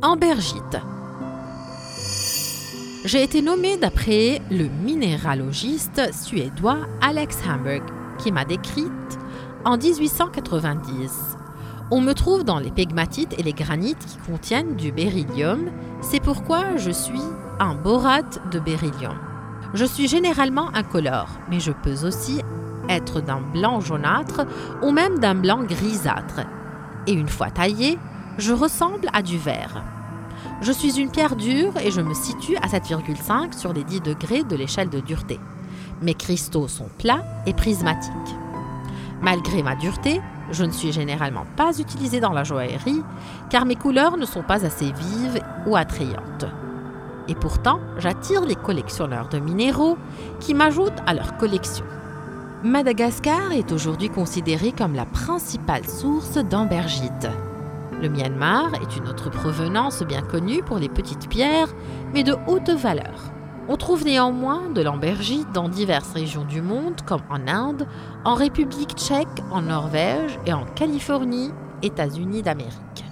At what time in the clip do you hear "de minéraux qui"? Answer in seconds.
49.28-50.54